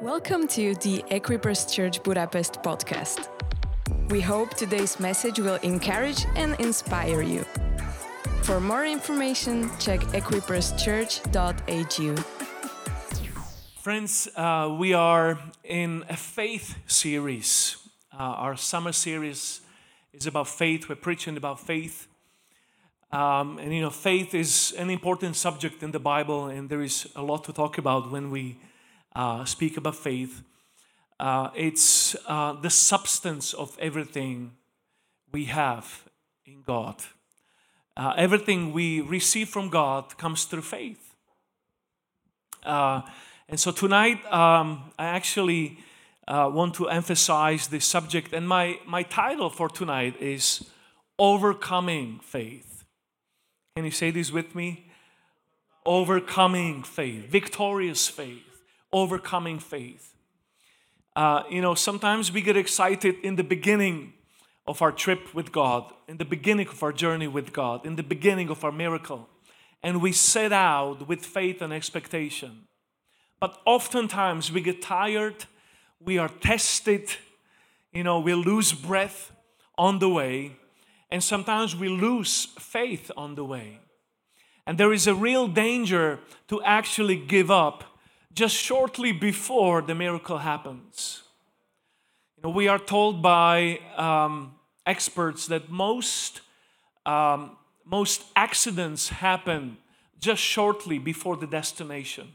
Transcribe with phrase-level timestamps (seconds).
[0.00, 3.28] Welcome to the Equippers Church Budapest podcast.
[4.08, 7.44] We hope today's message will encourage and inspire you.
[8.40, 12.16] For more information, check equipperschurch.hu.
[13.82, 17.76] Friends, uh, we are in a faith series.
[18.10, 19.60] Uh, our summer series
[20.14, 20.88] is about faith.
[20.88, 22.08] We're preaching about faith.
[23.12, 27.06] Um, and you know, faith is an important subject in the Bible, and there is
[27.14, 28.56] a lot to talk about when we
[29.14, 30.42] uh, speak about faith.
[31.18, 34.52] Uh, it's uh, the substance of everything
[35.32, 36.04] we have
[36.46, 36.96] in God.
[37.96, 41.14] Uh, everything we receive from God comes through faith.
[42.64, 43.02] Uh,
[43.48, 45.78] and so tonight, um, I actually
[46.28, 50.64] uh, want to emphasize this subject, and my, my title for tonight is
[51.18, 52.84] Overcoming Faith.
[53.74, 54.86] Can you say this with me?
[55.84, 58.49] Overcoming faith, victorious faith
[58.92, 60.14] overcoming faith.
[61.16, 64.12] Uh, you know, sometimes we get excited in the beginning
[64.66, 68.02] of our trip with God, in the beginning of our journey with God, in the
[68.02, 69.28] beginning of our miracle,
[69.82, 72.68] and we set out with faith and expectation.
[73.40, 75.46] But oftentimes we get tired,
[75.98, 77.10] we are tested,
[77.92, 79.32] you know, we lose breath
[79.76, 80.56] on the way,
[81.10, 83.80] and sometimes we lose faith on the way.
[84.66, 87.89] And there is a real danger to actually give up
[88.32, 91.22] just shortly before the miracle happens.
[92.36, 94.54] You know, we are told by um,
[94.86, 96.40] experts that most,
[97.04, 99.78] um, most accidents happen
[100.18, 102.28] just shortly before the destination.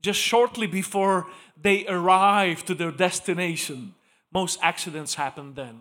[0.00, 1.26] Just shortly before
[1.60, 3.94] they arrive to their destination,
[4.32, 5.80] most accidents happen then.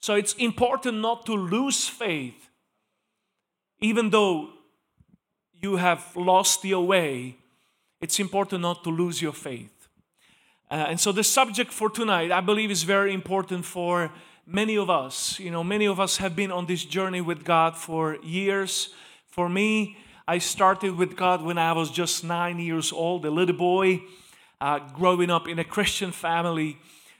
[0.00, 2.48] So it's important not to lose faith,
[3.80, 4.50] even though
[5.52, 7.36] you have lost your way
[8.00, 9.88] it's important not to lose your faith.
[10.70, 14.12] Uh, and so the subject for tonight, I believe, is very important for
[14.46, 15.38] many of us.
[15.40, 18.90] You know, many of us have been on this journey with God for years.
[19.26, 19.96] For me,
[20.28, 24.02] I started with God when I was just nine years old, a little boy,
[24.60, 26.78] uh, growing up in a Christian family.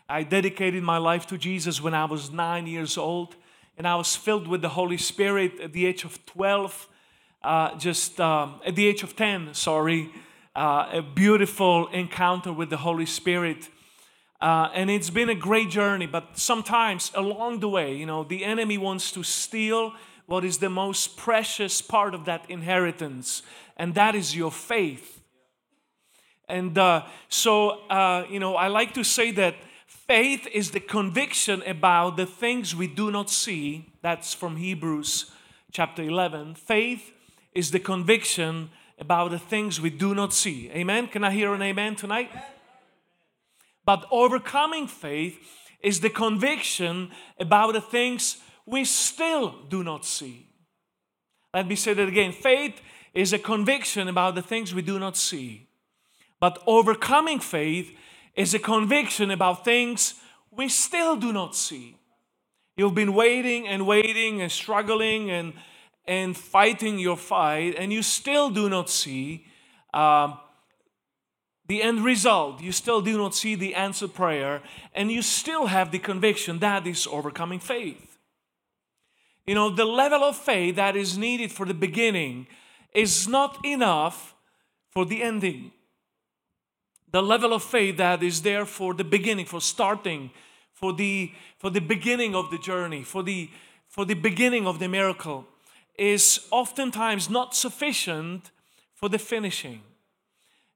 [0.09, 3.35] I dedicated my life to Jesus when I was nine years old,
[3.77, 6.89] and I was filled with the Holy Spirit at the age of 12,
[7.43, 10.13] uh, just um, at the age of 10, sorry
[10.59, 13.69] uh, a beautiful encounter with the Holy Spirit.
[14.41, 18.45] Uh, and it's been a great journey, but sometimes along the way, you know, the
[18.45, 19.93] enemy wants to steal
[20.27, 23.43] what is the most precious part of that inheritance,
[23.77, 25.21] and that is your faith.
[26.49, 29.55] And uh, so, uh, you know, I like to say that
[29.87, 33.93] faith is the conviction about the things we do not see.
[34.03, 35.31] That's from Hebrews
[35.71, 36.57] chapter 11.
[36.57, 37.13] Faith
[37.55, 38.71] is the conviction
[39.01, 40.71] about the things we do not see.
[40.71, 41.07] Amen?
[41.09, 42.31] Can I hear an amen tonight?
[43.85, 45.39] But overcoming faith
[45.81, 50.47] is the conviction about the things we still do not see.
[51.55, 52.33] Let me say that again.
[52.33, 52.81] Faith
[53.15, 55.69] is a conviction about the things we do not see.
[56.41, 57.97] But overcoming faith
[58.37, 60.15] is a conviction about things
[60.51, 61.97] we still do not see.
[62.77, 65.55] You've been waiting and waiting and struggling and
[66.09, 69.47] and fighting your fight, and you still do not see
[69.93, 70.39] um,
[71.69, 72.63] the end result.
[72.63, 74.63] You still do not see the answered prayer,
[74.95, 78.19] and you still have the conviction that is overcoming faith.
[79.47, 82.47] You know, the level of faith that is needed for the beginning
[82.95, 84.35] is not enough
[84.91, 85.73] for the ending.
[87.13, 90.31] The level of faith that is there for the beginning, for starting,
[90.73, 93.51] for the for the beginning of the journey, for the
[93.89, 95.47] for the beginning of the miracle
[95.99, 98.51] is oftentimes not sufficient
[98.95, 99.83] for the finishing.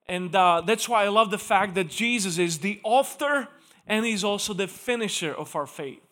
[0.06, 3.49] And uh, that's why I love the fact that Jesus is the author
[3.87, 6.03] and He's also the finisher of our faith.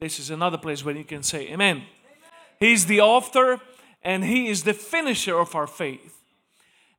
[0.00, 1.76] This is another place where you can say, Amen.
[1.76, 1.86] Amen.
[2.58, 3.60] He's the author
[4.02, 6.22] and He is the finisher of our faith.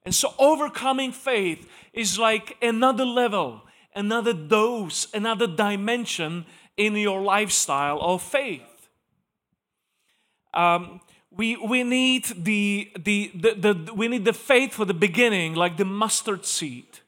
[0.06, 3.62] And so, overcoming faith is like another level,
[3.96, 6.46] another dose, another dimension
[6.78, 8.71] in your lifestyle of faith.
[10.54, 11.02] Um,
[11.32, 15.78] we, we need the, the, the, the, we need the faith for the beginning, like
[15.78, 17.00] the mustard seed.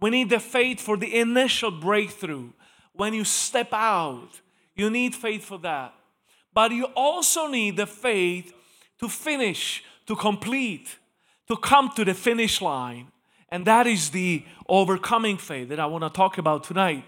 [0.00, 2.50] We need the faith for the initial breakthrough.
[2.92, 4.40] When you step out,
[4.76, 5.94] you need faith for that.
[6.52, 8.52] But you also need the faith
[9.00, 10.96] to finish, to complete,
[11.48, 13.08] to come to the finish line.
[13.48, 17.04] And that is the overcoming faith that I want to talk about tonight.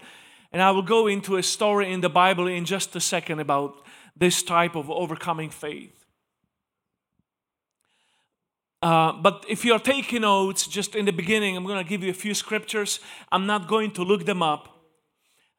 [0.51, 3.85] And I will go into a story in the Bible in just a second about
[4.19, 6.05] this type of overcoming faith.
[8.81, 12.11] Uh, but if you're taking notes, just in the beginning, I'm going to give you
[12.11, 12.99] a few scriptures.
[13.31, 14.77] I'm not going to look them up.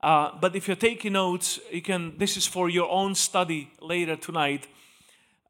[0.00, 2.16] Uh, but if you're taking notes, you can.
[2.16, 4.68] This is for your own study later tonight.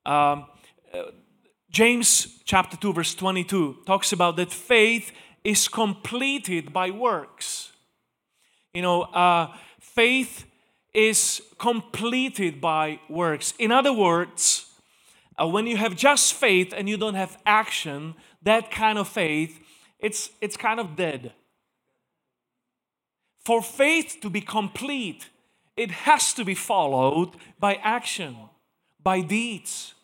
[0.06, 0.46] Um,
[0.94, 1.02] uh,
[1.70, 5.12] James chapter 2, verse 22 talks about that faith
[5.44, 7.72] is completed by works.
[8.72, 10.46] You know, uh, faith
[10.94, 13.54] is completed by works.
[13.58, 14.66] In other words,
[15.40, 19.60] uh, when you have just faith and you don't have action, that kind of faith,
[19.98, 21.32] it's, it's kind of dead.
[23.44, 25.28] For faith to be complete,
[25.76, 28.36] it has to be followed by action,
[29.02, 29.94] by deeds,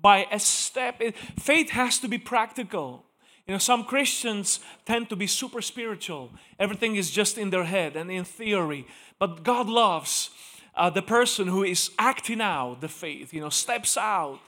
[0.00, 0.96] by a step.
[1.00, 3.04] It, faith has to be practical.
[3.48, 6.30] You know, some Christians tend to be super spiritual.
[6.58, 8.86] Everything is just in their head and in theory.
[9.18, 10.28] But God loves
[10.76, 14.40] uh, the person who is acting out the faith, you know, steps out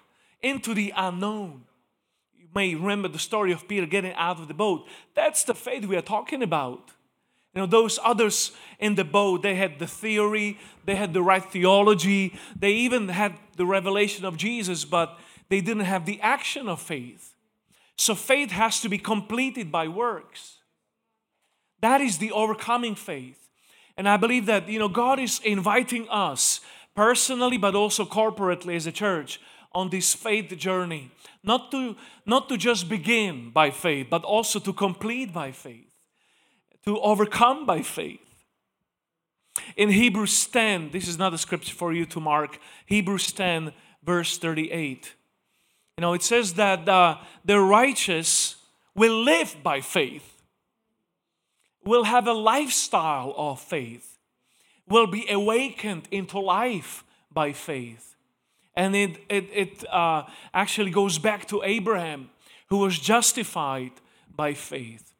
[0.42, 1.62] into the unknown.
[2.36, 4.86] You may remember the story of Peter getting out of the boat.
[5.14, 6.92] That's the faith we are talking about.
[7.54, 11.44] You know, those others in the boat, they had the theory, they had the right
[11.44, 15.18] theology, they even had the revelation of Jesus, but
[15.48, 17.29] they didn't have the action of faith.
[18.00, 20.60] So faith has to be completed by works.
[21.82, 23.50] That is the overcoming faith.
[23.94, 26.62] And I believe that, you know, God is inviting us
[26.96, 29.38] personally, but also corporately as a church
[29.74, 31.10] on this faith journey.
[31.44, 31.94] Not to,
[32.24, 35.92] not to just begin by faith, but also to complete by faith,
[36.86, 38.20] to overcome by faith.
[39.76, 44.38] In Hebrews 10, this is not a scripture for you to mark, Hebrews 10, verse
[44.38, 45.16] 38.
[46.00, 48.56] You know, it says that uh, the righteous
[48.94, 50.40] will live by faith,
[51.84, 54.16] will have a lifestyle of faith,
[54.88, 58.16] will be awakened into life by faith.
[58.74, 60.22] And it, it, it uh,
[60.54, 62.30] actually goes back to Abraham,
[62.68, 63.92] who was justified
[64.34, 65.12] by faith.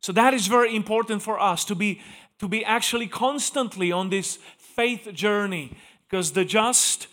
[0.00, 2.00] So that is very important for us to be,
[2.38, 5.76] to be actually constantly on this faith journey
[6.08, 7.08] because the just,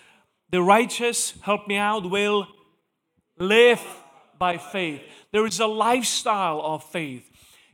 [0.49, 2.47] the righteous, help me out, will
[3.37, 3.81] live
[4.37, 5.01] by faith.
[5.31, 7.29] There is a lifestyle of faith.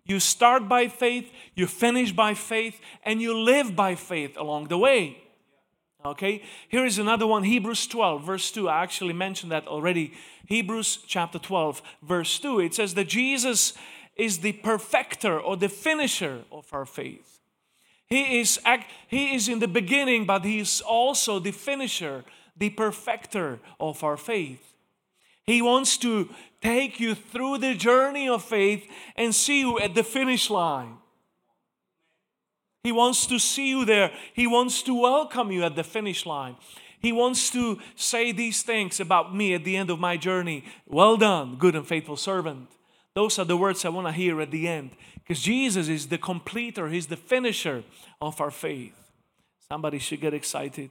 [0.06, 4.77] You start by faith, you finish by faith, and you live by faith along the
[4.77, 5.18] way.
[6.06, 8.69] Okay, here is another one Hebrews 12, verse 2.
[8.69, 10.13] I actually mentioned that already.
[10.45, 12.62] Hebrews chapter 12, verse 2.
[12.62, 13.74] It says that Jesus
[14.15, 17.39] is the perfecter or the finisher of our faith.
[18.07, 18.60] He is,
[19.07, 22.24] he is in the beginning, but He is also the finisher,
[22.56, 24.74] the perfecter of our faith.
[25.48, 26.30] He wants to
[26.62, 28.86] take you through the journey of faith
[29.16, 30.98] and see you at the finish line.
[32.84, 34.12] He wants to see you there.
[34.34, 36.58] He wants to welcome you at the finish line.
[37.00, 40.66] He wants to say these things about me at the end of my journey.
[40.86, 42.70] Well done, good and faithful servant.
[43.14, 44.92] Those are the words I want to hear at the end.
[45.16, 47.84] Because Jesus is the completer, He's the finisher
[48.22, 48.96] of our faith.
[49.68, 50.90] Somebody should get excited.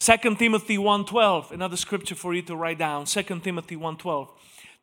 [0.00, 3.04] 2 Timothy 1:12, another scripture for you to write down.
[3.04, 4.30] 2 Timothy 1:12.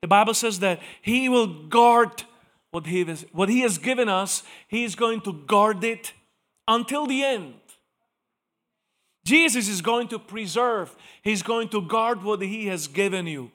[0.02, 2.24] The Bible says that he will guard
[2.72, 6.12] what he, has, what he has given us, he is going to guard it
[6.68, 7.56] until the end.
[9.24, 13.52] Jesus is going to preserve, he's going to guard what he has given you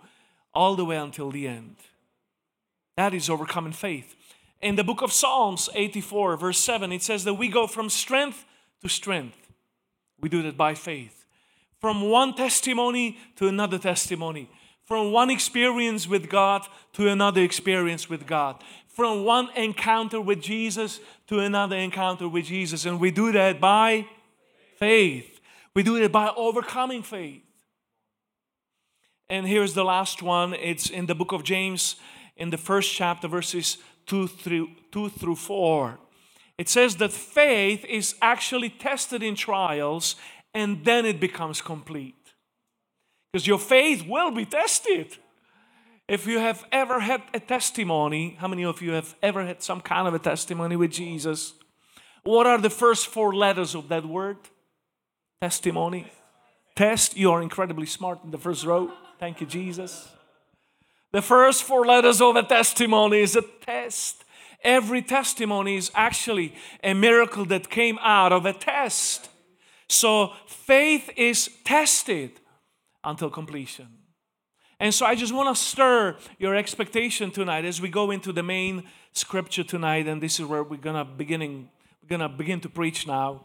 [0.54, 1.76] all the way until the end.
[2.96, 4.16] That is overcoming faith.
[4.62, 8.44] In the book of Psalms 84, verse 7, it says that we go from strength
[8.82, 9.36] to strength.
[10.18, 11.19] We do that by faith
[11.80, 14.48] from one testimony to another testimony,
[14.84, 21.00] from one experience with God to another experience with God, from one encounter with Jesus
[21.26, 22.84] to another encounter with Jesus.
[22.84, 24.06] And we do that by
[24.76, 25.40] faith.
[25.74, 27.42] We do it by overcoming faith.
[29.30, 31.96] And here's the last one it's in the book of James,
[32.36, 35.98] in the first chapter, verses 2 through, 2 through 4.
[36.58, 40.16] It says that faith is actually tested in trials
[40.54, 42.14] and then it becomes complete.
[43.32, 45.16] Because your faith will be tested.
[46.08, 49.80] If you have ever had a testimony, how many of you have ever had some
[49.80, 51.54] kind of a testimony with Jesus?
[52.24, 54.38] What are the first four letters of that word?
[55.40, 56.10] Testimony.
[56.74, 57.16] Test.
[57.16, 58.90] You are incredibly smart in the first row.
[59.20, 60.08] Thank you, Jesus.
[61.12, 64.24] The first four letters of a testimony is a test.
[64.62, 66.54] Every testimony is actually
[66.84, 69.28] a miracle that came out of a test.
[69.90, 72.30] So faith is tested
[73.02, 73.88] until completion.
[74.78, 78.44] And so I just want to stir your expectation tonight as we go into the
[78.44, 81.70] main scripture tonight, and this is where we're gonna beginning
[82.02, 83.44] we're gonna begin to preach now.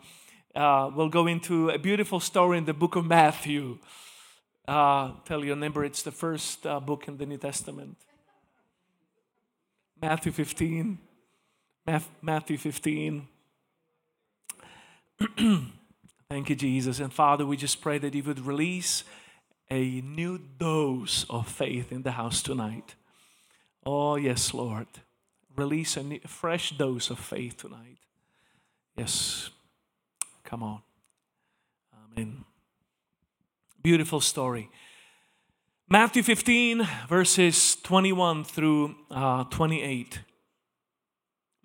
[0.53, 3.79] Uh, we'll go into a beautiful story in the book of Matthew.
[4.67, 7.97] Uh, tell your neighbor it's the first uh, book in the New Testament.
[9.99, 10.99] Matthew 15.
[12.21, 13.27] Matthew 15.
[16.35, 16.99] Thank you, Jesus.
[16.99, 19.05] And Father, we just pray that you would release
[19.71, 22.95] a new dose of faith in the house tonight.
[23.85, 24.87] Oh, yes, Lord.
[25.55, 27.99] Release a, new, fresh dose of faith tonight.
[28.97, 29.49] Yes.
[30.43, 30.81] Come on.
[32.11, 32.43] Amen.
[33.81, 34.69] Beautiful story.
[35.87, 40.19] Matthew 15, verses 21 through uh, 28.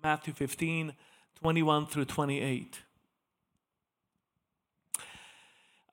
[0.01, 0.93] Matthew 15,
[1.41, 2.79] 21 through 28.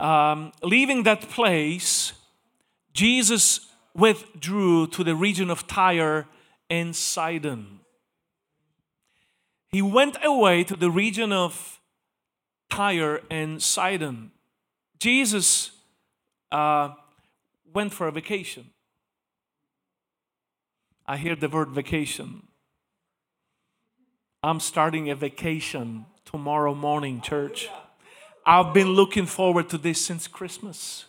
[0.00, 2.12] Um, leaving that place,
[2.92, 6.26] Jesus withdrew to the region of Tyre
[6.70, 7.80] and Sidon.
[9.70, 11.80] He went away to the region of
[12.70, 14.30] Tyre and Sidon.
[14.98, 15.70] Jesus
[16.52, 16.90] uh,
[17.72, 18.70] went for a vacation.
[21.06, 22.48] I hear the word vacation.
[24.42, 27.68] I'm starting a vacation tomorrow morning, church.
[28.48, 31.04] I've been looking forward to this since Christmas.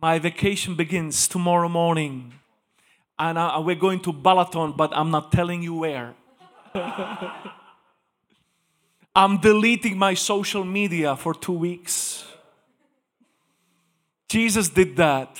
[0.00, 2.32] My vacation begins tomorrow morning.
[3.16, 6.14] And I, we're going to Balaton, but I'm not telling you where.
[9.14, 12.24] I'm deleting my social media for two weeks.
[14.28, 15.38] Jesus did that.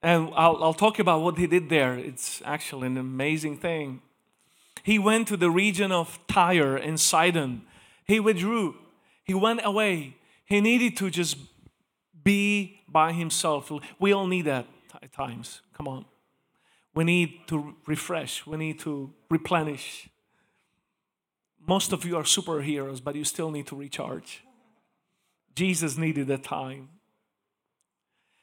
[0.00, 1.98] And I'll, I'll talk about what he did there.
[1.98, 4.02] It's actually an amazing thing.
[4.84, 7.62] He went to the region of Tyre and Sidon.
[8.04, 8.76] He withdrew.
[9.24, 10.16] He went away.
[10.44, 11.36] He needed to just
[12.22, 13.70] be by himself.
[13.98, 14.66] We all need that
[15.02, 15.62] at times.
[15.76, 16.04] Come on.
[16.94, 18.46] We need to refresh.
[18.46, 20.08] We need to replenish.
[21.66, 24.44] Most of you are superheroes, but you still need to recharge.
[25.54, 26.90] Jesus needed that time.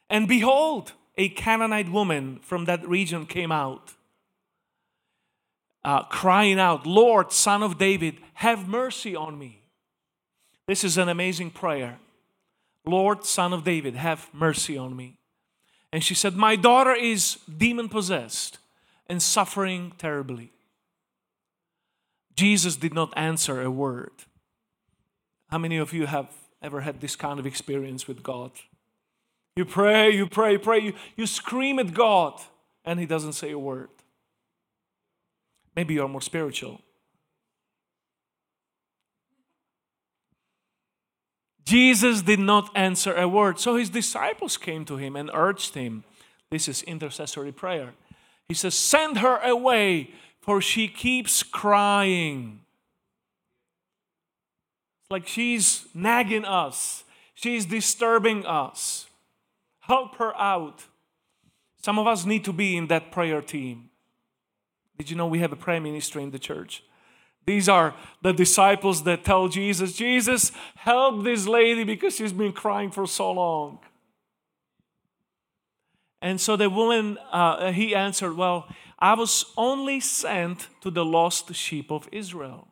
[0.10, 3.94] And behold, a Canaanite woman from that region came out
[5.84, 9.61] uh, crying out, Lord, Son of David, have mercy on me.
[10.72, 12.00] This is an amazing prayer.
[12.86, 15.18] Lord, Son of David, have mercy on me.
[15.92, 18.58] And she said, My daughter is demon possessed
[19.08, 20.54] and suffering terribly.
[22.38, 24.14] Jesus did not answer a word.
[25.50, 26.30] How many of you have
[26.62, 28.52] ever had this kind of experience with God?
[29.58, 32.40] You pray, you pray, pray, you, you scream at God,
[32.86, 33.90] and He doesn't say a word.
[35.76, 36.80] Maybe you're more spiritual.
[41.72, 43.58] Jesus did not answer a word.
[43.58, 46.04] So his disciples came to him and urged him.
[46.50, 47.94] This is intercessory prayer.
[48.50, 50.10] He says, Send her away,
[50.42, 52.60] for she keeps crying.
[55.10, 59.08] Like she's nagging us, she's disturbing us.
[59.80, 60.84] Help her out.
[61.82, 63.92] Some of us need to be in that prayer team.
[64.98, 66.84] Did you know we have a prayer ministry in the church?
[67.46, 72.92] These are the disciples that tell Jesus, Jesus, help this lady because she's been crying
[72.92, 73.80] for so long.
[76.22, 78.68] And so the woman, uh, he answered, Well,
[79.00, 82.68] I was only sent to the lost sheep of Israel.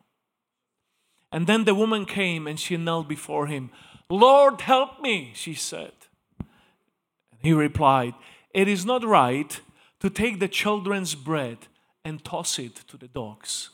[1.32, 3.70] And then the woman came and she knelt before him.
[4.08, 5.92] Lord, help me, she said.
[6.38, 8.14] And he replied,
[8.54, 9.60] It is not right
[9.98, 11.58] to take the children's bread
[12.04, 13.70] and toss it to the dogs.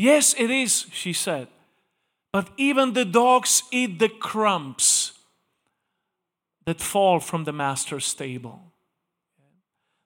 [0.00, 1.48] Yes, it is, she said.
[2.32, 5.12] But even the dogs eat the crumbs
[6.64, 8.62] that fall from the master's table.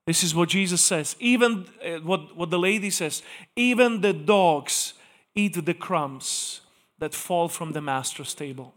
[0.06, 1.14] This is what Jesus says.
[1.20, 3.22] Even uh, what, what the lady says,
[3.54, 4.94] even the dogs
[5.34, 6.60] eat the crumbs
[6.98, 8.74] that fall from the master's table.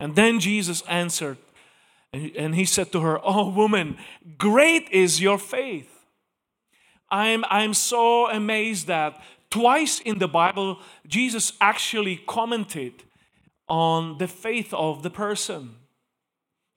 [0.00, 1.38] And then Jesus answered,
[2.12, 3.98] and, and he said to her, Oh, woman,
[4.36, 5.94] great is your faith
[7.14, 9.22] I'm, I'm so amazed that
[9.54, 13.04] twice in the Bible, Jesus actually commented
[13.68, 15.76] on the faith of the person.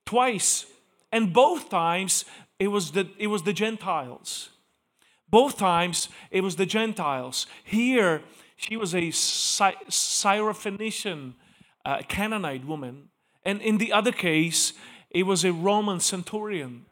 [0.06, 0.68] Twice.
[1.12, 2.24] And both times
[2.60, 4.50] it was the, it was the Gentiles.
[5.28, 7.48] Both times it was the Gentiles.
[7.64, 8.22] Here,
[8.56, 11.34] she was a Syrophoenician
[11.84, 13.10] uh, Canaanite woman.
[13.44, 14.74] And in the other case,
[15.10, 16.86] it was a Roman centurion.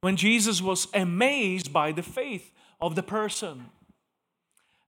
[0.00, 3.66] When Jesus was amazed by the faith of the person.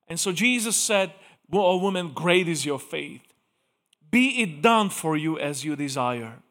[0.09, 1.13] And so Jesus said,
[1.51, 3.23] Well, woman, great is your faith.
[4.11, 6.43] Be it done for you as you desire.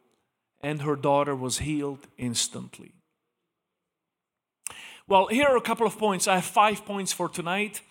[0.62, 2.94] And her daughter was healed instantly.
[5.08, 6.28] Well, here are a couple of points.
[6.28, 7.82] I have five points for tonight.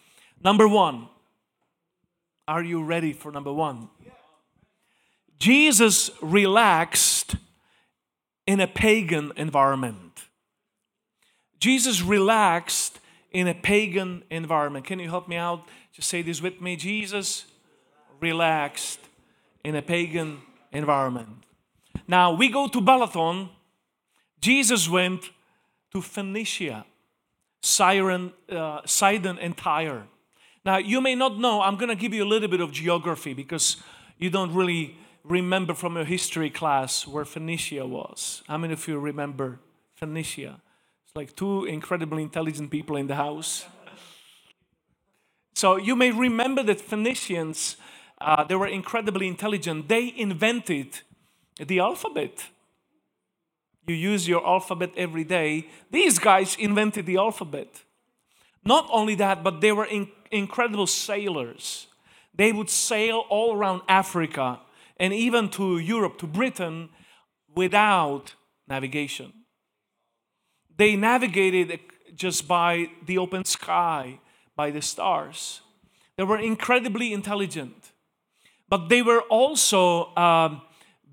[0.42, 1.08] Number one,
[2.48, 3.88] are you ready for number one?
[5.38, 7.36] Jesus relaxed
[8.46, 10.24] in a pagan environment.
[11.60, 12.98] Jesus relaxed
[13.34, 14.86] in a pagan environment.
[14.86, 15.68] Can you help me out?
[15.92, 16.76] Just say this with me.
[16.76, 17.44] Jesus
[18.20, 19.00] relaxed
[19.64, 20.40] in a pagan
[20.72, 21.28] environment.
[22.06, 23.50] Now we go to Balaton.
[24.40, 25.30] Jesus went
[25.92, 26.86] to Phoenicia,
[27.60, 30.06] Sidon, uh, Sidon and Tyre.
[30.64, 33.34] Now you may not know, I'm going to give you a little bit of geography
[33.34, 33.76] because
[34.16, 38.42] you don't really remember from your history class where Phoenicia was.
[38.46, 39.58] How many of you remember
[39.96, 40.60] Phoenicia?
[41.16, 43.66] Like two incredibly intelligent people in the house.
[45.54, 47.76] So you may remember that Phoenicians,
[48.20, 49.88] uh, they were incredibly intelligent.
[49.88, 51.02] They invented
[51.64, 52.46] the alphabet.
[53.86, 55.68] You use your alphabet every day.
[55.88, 57.84] These guys invented the alphabet.
[58.64, 61.86] Not only that, but they were in, incredible sailors.
[62.34, 64.58] They would sail all around Africa
[64.96, 66.88] and even to Europe, to Britain,
[67.54, 68.34] without
[68.66, 69.43] navigation.
[70.76, 71.80] They navigated
[72.14, 74.18] just by the open sky,
[74.56, 75.60] by the stars.
[76.16, 77.92] They were incredibly intelligent,
[78.68, 80.62] but they were also um,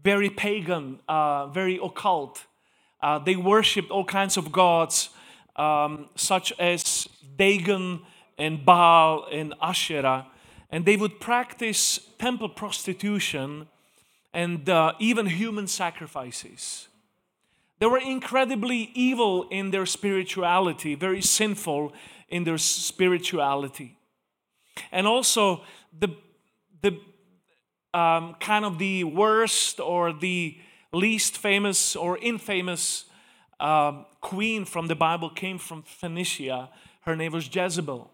[0.03, 2.45] very pagan, uh, very occult.
[3.01, 5.09] Uh, they worshipped all kinds of gods,
[5.55, 8.01] um, such as Dagon
[8.37, 10.27] and Baal and Asherah,
[10.69, 13.67] and they would practice temple prostitution
[14.33, 16.87] and uh, even human sacrifices.
[17.81, 21.93] They were incredibly evil in their spirituality, very sinful
[22.29, 23.97] in their spirituality.
[24.91, 25.63] And also,
[25.99, 26.09] the,
[26.83, 26.99] the
[27.91, 30.59] um, kind of the worst or the
[30.93, 33.05] least famous or infamous
[33.59, 36.69] uh, queen from the Bible came from Phoenicia.
[37.01, 38.11] Her name was Jezebel.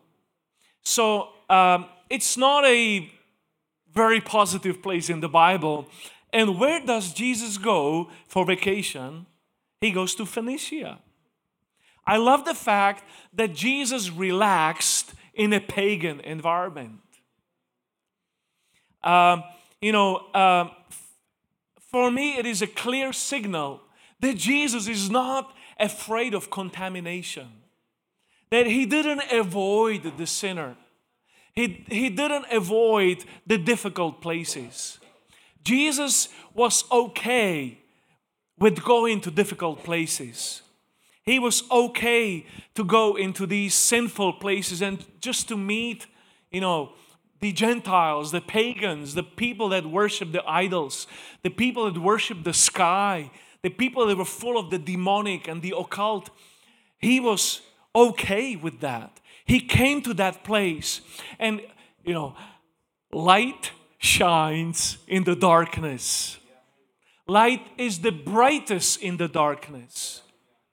[0.84, 3.12] So um, it's not a
[3.94, 5.90] very positive place in the Bible.
[6.32, 9.26] And where does Jesus go for vacation?
[9.82, 11.00] He goes to Phoenicia.
[12.06, 13.04] I love the fact
[13.34, 17.02] that Jesus relaxed in a pagan environment.
[19.04, 19.44] Um,
[19.82, 20.72] you know, um,
[21.80, 23.82] for me, it is a clear signal
[24.20, 27.48] that Jesus is not afraid of contamination,
[28.50, 30.76] that he didn't avoid the sinner,
[31.54, 35.00] he, he didn't avoid the difficult places.
[35.64, 37.80] Jesus was okay
[38.60, 40.62] with going to difficult places.
[41.24, 46.08] He was okay to go into these sinful places and just to meet,
[46.52, 46.94] you know,
[47.40, 51.06] the Gentiles, the pagans, the people that worship the idols,
[51.44, 53.30] the people that worship the sky,
[53.62, 56.30] the people that were full of the demonic and the occult.
[56.98, 57.62] He was
[57.94, 59.20] okay with that.
[59.46, 61.02] He came to that place
[61.40, 61.62] and,
[62.04, 62.36] you know,
[63.12, 66.38] light shines in the darkness.
[67.28, 70.22] Light is the brightest in the darkness.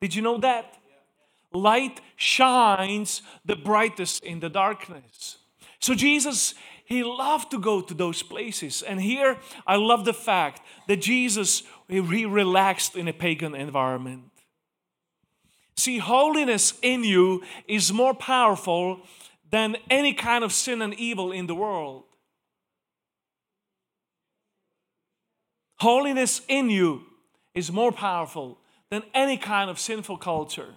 [0.00, 0.76] Did you know that?
[1.52, 5.38] Light shines the brightest in the darkness.
[5.80, 8.82] So Jesus, he loved to go to those places.
[8.82, 14.30] And here I love the fact that Jesus, he relaxed in a pagan environment.
[15.76, 19.00] See, holiness in you is more powerful
[19.50, 22.04] than any kind of sin and evil in the world.
[25.84, 27.02] Holiness in you
[27.54, 28.56] is more powerful
[28.88, 30.76] than any kind of sinful culture.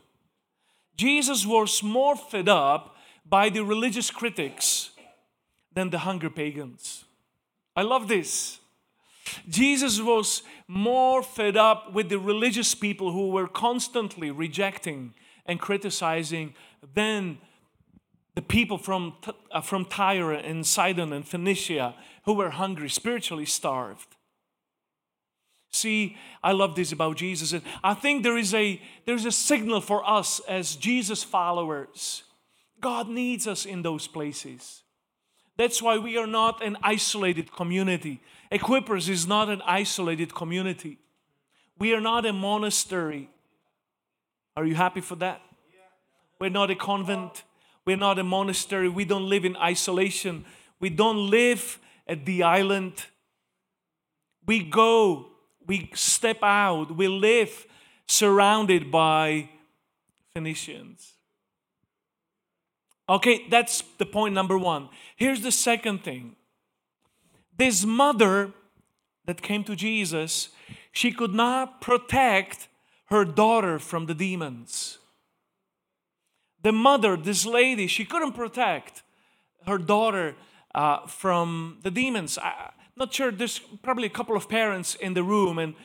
[0.97, 4.89] Jesus was more fed up by the religious critics
[5.73, 7.05] than the hungry pagans.
[7.73, 8.59] I love this.
[9.47, 15.13] Jesus was more fed up with the religious people who were constantly rejecting
[15.45, 16.53] and criticizing
[16.93, 17.37] than
[18.35, 19.13] the people from,
[19.53, 24.16] uh, from Tyre and Sidon and Phoenicia who were hungry, spiritually starved.
[25.69, 27.53] See, I love this about Jesus.
[27.53, 32.23] And I think there is a there's a signal for us as Jesus followers.
[32.79, 34.83] God needs us in those places.
[35.57, 38.21] That's why we are not an isolated community.
[38.51, 40.99] Equippers is not an isolated community.
[41.79, 43.29] We are not a monastery.
[44.55, 45.41] Are you happy for that?
[46.39, 47.43] We're not a convent.
[47.85, 48.89] We're not a monastery.
[48.89, 50.45] We don't live in isolation.
[50.79, 53.05] We don't live at the island.
[54.45, 55.27] We go
[55.67, 57.67] we step out, we live
[58.07, 59.49] surrounded by
[60.33, 61.13] Phoenicians.
[63.09, 64.89] Okay, that's the point number one.
[65.15, 66.35] Here's the second thing
[67.57, 68.53] this mother
[69.25, 70.49] that came to Jesus,
[70.91, 72.67] she could not protect
[73.05, 74.99] her daughter from the demons.
[76.63, 79.03] The mother, this lady, she couldn't protect
[79.65, 80.35] her daughter
[80.73, 82.37] uh, from the demons.
[82.37, 85.75] I, not sure, there's probably a couple of parents in the room, and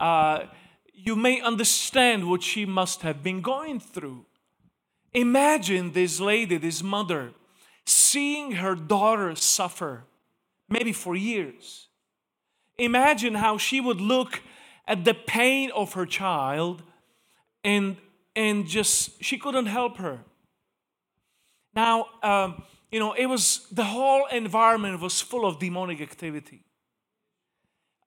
[0.00, 0.46] uh,
[0.92, 4.26] you may understand what she must have been going through.
[5.12, 7.32] Imagine this lady, this mother,
[7.84, 10.04] seeing her daughter suffer,
[10.68, 11.88] maybe for years.
[12.78, 14.42] Imagine how she would look
[14.86, 16.82] at the pain of her child
[17.64, 17.96] and
[18.34, 20.20] and just she couldn't help her
[21.74, 26.62] now um, you know it was the whole environment was full of demonic activity.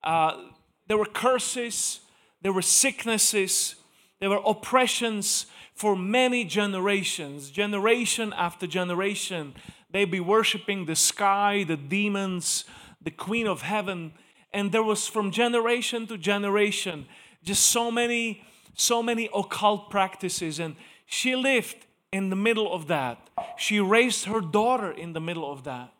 [0.02, 0.44] Uh,
[0.86, 2.00] there were curses
[2.42, 3.74] there were sicknesses
[4.20, 7.50] there were oppressions for many generations.
[7.50, 9.54] Generation after generation
[9.90, 12.64] they'd be worshiping the sky the demons
[13.02, 14.12] the queen of heaven.
[14.52, 17.06] And there was from generation to generation
[17.42, 18.44] just so many
[18.74, 20.60] so many occult practices.
[20.60, 21.85] And she lived
[22.16, 23.18] in the middle of that
[23.56, 25.92] she raised her daughter in the middle of that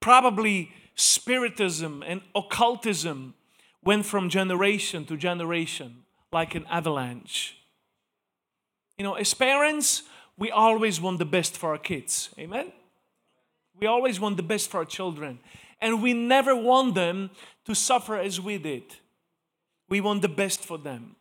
[0.00, 0.58] probably
[0.94, 3.34] spiritism and occultism
[3.82, 5.90] went from generation to generation
[6.32, 7.38] like an avalanche
[8.98, 10.02] you know as parents
[10.36, 12.72] we always want the best for our kids amen
[13.78, 15.40] we always want the best for our children.
[15.80, 17.30] And we never want them
[17.66, 18.84] to suffer as we did.
[19.88, 21.16] We want the best for them.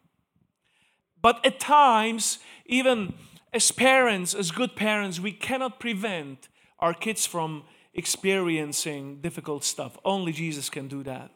[1.23, 3.13] But at times, even
[3.53, 9.97] as parents, as good parents, we cannot prevent our kids from experiencing difficult stuff.
[10.03, 11.31] Only Jesus can do that.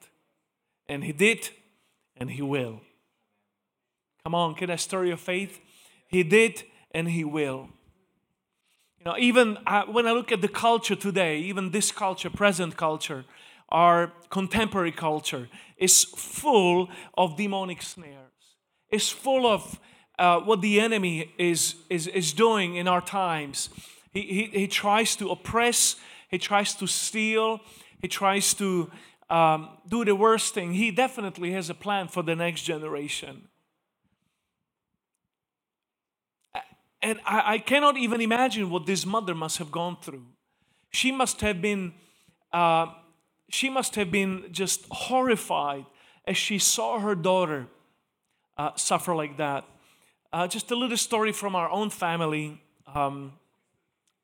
[0.90, 1.50] And He did,
[2.18, 2.82] and He will.
[4.24, 5.62] Come on, can I stir your faith?
[6.08, 7.70] He did, and He will.
[9.00, 12.76] You know, even uh, when I look at the culture today, even this culture, present
[12.76, 13.24] culture,
[13.70, 15.48] our contemporary culture,
[15.78, 18.28] is full of demonic snares.
[18.90, 19.80] It's full of
[20.18, 23.70] uh, what the enemy is, is, is doing in our times.
[24.14, 25.96] He, he, he tries to oppress,
[26.30, 27.62] he tries to steal,
[28.02, 28.90] he tries to
[29.30, 30.74] um, do the worst thing.
[30.74, 33.50] He definitely has a plan for the next generation.
[37.02, 40.26] And I, I, cannot even imagine what this mother must have gone through.
[40.90, 41.94] She must have been,
[42.52, 42.88] uh,
[43.50, 45.86] she must have been just horrified
[46.26, 47.68] as she saw her daughter
[48.58, 49.66] uh, suffer like that.
[50.34, 52.62] Uh, just a little story from our own family.
[52.94, 53.34] Um,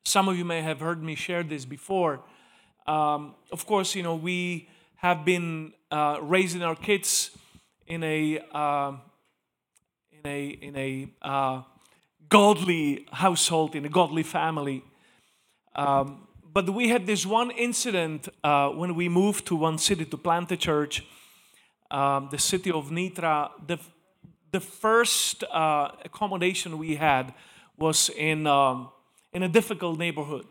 [0.04, 2.20] some of you may have heard me share this before.
[2.86, 7.30] Um, of course, you know we have been uh, raising our kids
[7.86, 8.92] in a uh,
[10.12, 11.62] in a in a uh,
[12.28, 14.84] godly household, in a godly family.
[15.74, 20.16] Um, but we had this one incident uh, when we moved to one city to
[20.16, 21.04] plant a church,
[21.90, 23.50] um, the city of Nitra.
[23.66, 23.78] The,
[24.54, 27.34] the first uh, accommodation we had
[27.76, 28.88] was in, um,
[29.32, 30.46] in a difficult neighborhood.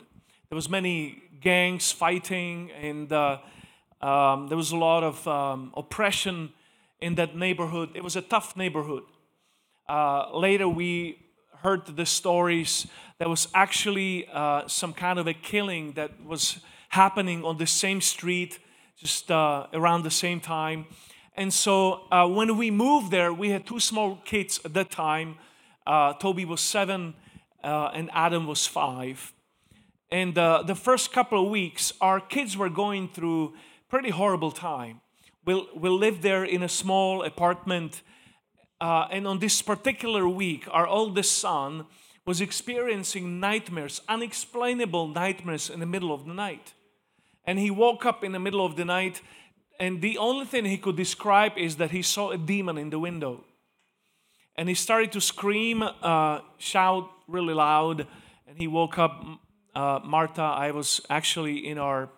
[0.50, 3.38] There was many gangs fighting, and uh,
[4.02, 6.52] um, there was a lot of um, oppression
[7.00, 7.92] in that neighborhood.
[7.94, 9.04] It was a tough neighborhood.
[9.88, 11.16] Uh, later, we
[11.62, 12.86] heard the stories,
[13.18, 16.58] there was actually uh, some kind of a killing that was
[16.90, 18.58] happening on the same street
[18.98, 20.84] just uh, around the same time.
[21.34, 25.36] And so uh, when we moved there, we had two small kids at that time.
[25.86, 27.14] Uh, Toby was seven
[27.62, 29.32] uh, and Adam was five.
[30.10, 33.54] And uh, the first couple of weeks, our kids were going through
[33.88, 35.00] pretty horrible time.
[35.44, 38.02] We, we lived there in a small apartment
[38.80, 41.86] uh, and on this particular week, our oldest son
[42.26, 46.74] was experiencing nightmares, unexplainable nightmares in the middle of the night.
[47.46, 49.20] And he woke up in the middle of the night,
[49.78, 52.98] and the only thing he could describe is that he saw a demon in the
[52.98, 53.44] window.
[54.56, 58.06] And he started to scream, uh, shout really loud,
[58.46, 59.24] and he woke up.
[59.74, 62.08] Uh, Martha, I was actually in our,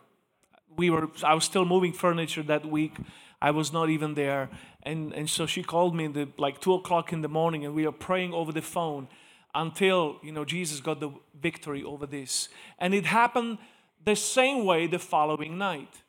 [0.77, 2.95] we were, I was still moving furniture that week.
[3.41, 4.51] I was not even there.
[4.83, 7.87] And, and so she called me the, like two o'clock in the morning, and we
[7.87, 9.09] are praying over the phone
[9.55, 12.49] until you know Jesus got the victory over this.
[12.79, 13.59] And it happened
[14.05, 16.03] the same way the following night.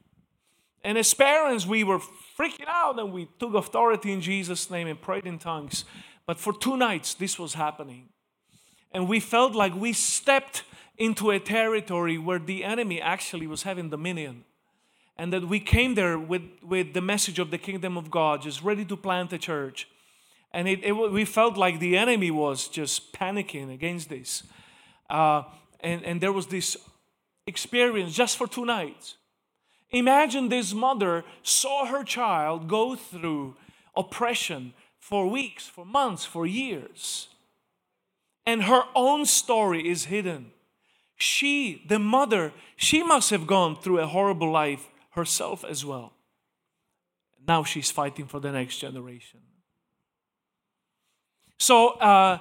[0.88, 2.00] And as parents, we were
[2.39, 5.84] freaking out and we took authority in Jesus' name and prayed in tongues.
[6.26, 8.08] But for two nights, this was happening.
[8.93, 10.63] And we felt like we stepped
[10.97, 14.45] into a territory where the enemy actually was having dominion
[15.17, 18.63] and that we came there with, with the message of the kingdom of God, just
[18.63, 19.89] ready to plant a church.
[20.54, 24.43] And it, it we felt like the enemy was just panicking against this.
[25.10, 25.43] Uh,
[25.82, 26.78] and, and there was this
[27.45, 29.17] experience just for two nights.
[29.91, 33.56] Imagine this mother saw her child go through
[33.95, 37.30] oppression for weeks, for months, for years.
[38.45, 40.52] And her own story is hidden.
[41.15, 46.13] She, the mother, she must have gone through a horrible life herself as well.
[47.47, 49.39] Now she's fighting for the next generation.
[51.58, 52.39] So, uh,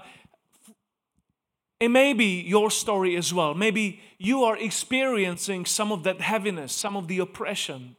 [1.78, 3.54] it may be your story as well.
[3.54, 7.96] Maybe you are experiencing some of that heaviness, some of the oppression.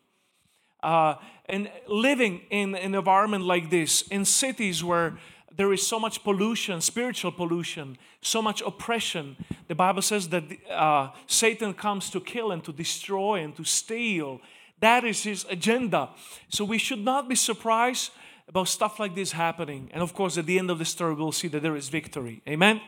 [0.81, 5.17] Uh, and living in an environment like this, in cities where
[5.55, 9.35] there is so much pollution, spiritual pollution, so much oppression.
[9.67, 14.41] The Bible says that uh, Satan comes to kill and to destroy and to steal.
[14.79, 16.09] That is his agenda.
[16.49, 18.11] So we should not be surprised
[18.47, 19.89] about stuff like this happening.
[19.93, 22.41] And of course, at the end of the story, we'll see that there is victory.
[22.47, 22.81] Amen?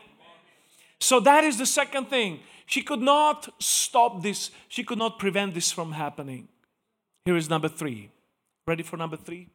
[1.00, 2.40] So that is the second thing.
[2.66, 6.48] She could not stop this, she could not prevent this from happening.
[7.24, 8.10] Here is number three.
[8.66, 9.48] Ready for number three?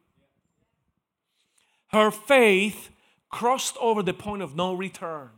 [1.88, 2.90] Her faith
[3.30, 5.30] crossed over the point of no return.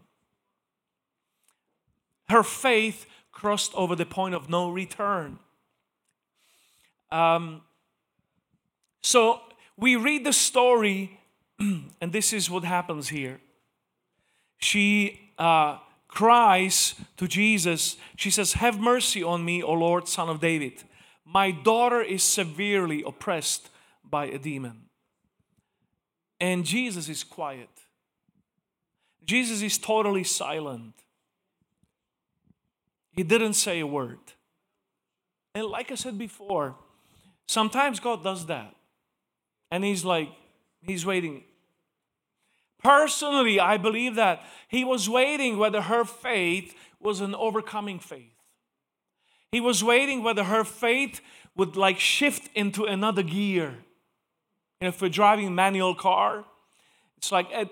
[2.29, 5.39] Her faith crossed over the point of no return.
[7.11, 7.63] Um,
[9.03, 9.41] so
[9.77, 11.21] we read the story,
[11.61, 13.41] and this is what happens here.
[14.59, 17.97] She uh, cries to Jesus.
[18.17, 20.83] She says, Have mercy on me, O Lord, son of David.
[21.25, 23.69] My daughter is severely oppressed
[24.03, 24.87] by a demon.
[26.41, 27.69] And Jesus is quiet.
[29.25, 30.95] Jesus is totally silent.
[33.13, 34.21] He didn't say a word.
[35.55, 36.77] And like I said before,
[37.47, 38.75] sometimes God does that.
[39.71, 40.31] And He's like,
[40.81, 41.43] He's waiting.
[42.83, 48.35] Personally, I believe that He was waiting whether her faith was an overcoming faith.
[49.51, 51.21] He was waiting whether her faith
[51.57, 53.79] would like shift into another gear.
[54.81, 56.45] You know, if we're driving a manual car,
[57.17, 57.69] it's like at,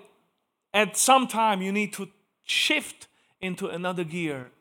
[0.73, 2.09] at some time you need to
[2.43, 3.07] shift
[3.39, 4.51] into another gear.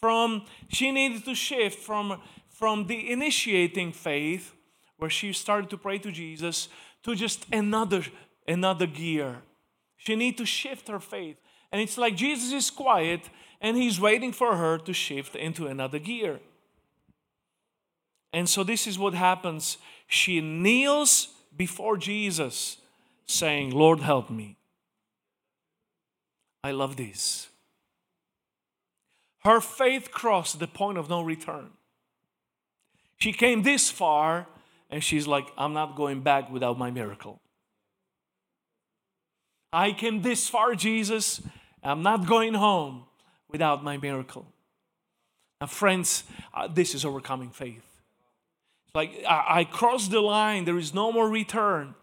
[0.00, 4.54] From she needed to shift from, from the initiating faith,
[4.98, 6.68] where she started to pray to Jesus,
[7.04, 8.04] to just another
[8.46, 9.42] another gear.
[10.04, 11.36] She needed to shift her faith.
[11.72, 15.98] And it's like Jesus is quiet and he's waiting for her to shift into another
[15.98, 16.40] gear.
[18.32, 19.78] And so this is what happens.
[20.06, 22.76] She kneels before Jesus,
[23.26, 24.56] saying, Lord, help me.
[26.62, 27.48] I love this.
[29.44, 31.70] Her faith crossed the point of no return.
[33.16, 34.48] She came this far
[34.90, 37.40] and she's like, I'm not going back without my miracle.
[39.74, 41.42] I came this far, Jesus.
[41.82, 43.04] I'm not going home
[43.48, 44.46] without my miracle.
[45.60, 46.22] Now, friends,
[46.54, 47.82] uh, this is overcoming faith.
[48.94, 51.96] Like, I, I, crossed the line, there is no more return.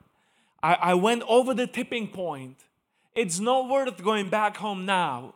[0.61, 2.57] I, I went over the tipping point.
[3.15, 5.35] It's no worth going back home now.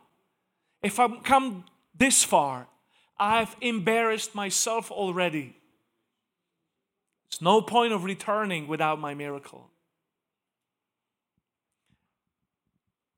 [0.82, 1.64] If I've come
[1.96, 2.66] this far,
[3.18, 5.56] I've embarrassed myself already.
[7.28, 9.70] It's no point of returning without my miracle.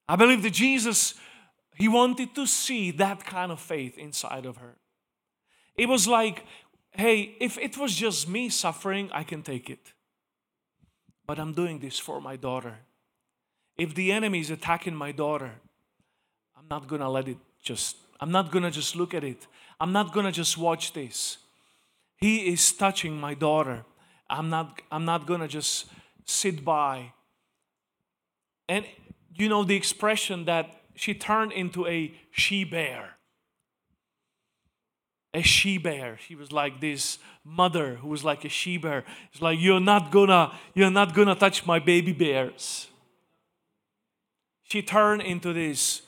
[0.09, 1.15] I believe that Jesus,
[1.75, 4.77] he wanted to see that kind of faith inside of her.
[5.77, 6.45] It was like,
[6.93, 9.93] hey, if it was just me suffering, I can take it.
[11.27, 12.79] But I'm doing this for my daughter.
[13.77, 15.53] If the enemy is attacking my daughter,
[16.57, 19.47] I'm not gonna let it just, I'm not gonna just look at it.
[19.79, 21.39] I'm not gonna just watch this.
[22.17, 23.85] He is touching my daughter.
[24.29, 25.87] I'm not, I'm not gonna just
[26.25, 27.13] sit by.
[28.69, 28.85] And
[29.39, 33.17] you know the expression that she turned into a she bear.
[35.35, 36.19] A she bear.
[36.19, 39.05] She was like this mother who was like a she bear.
[39.33, 42.89] It's like you're not gonna, you're not gonna touch my baby bears.
[44.65, 46.03] She turned into this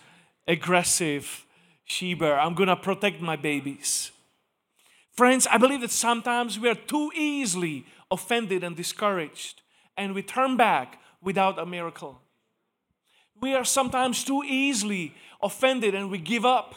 [0.46, 1.46] aggressive
[1.84, 2.38] she bear.
[2.38, 4.10] I'm gonna protect my babies.
[5.12, 9.60] Friends, I believe that sometimes we are too easily offended and discouraged,
[9.96, 12.20] and we turn back without a miracle.
[13.40, 16.74] We are sometimes too easily offended and we give up.